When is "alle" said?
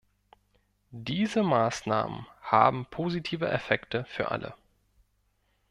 4.31-4.55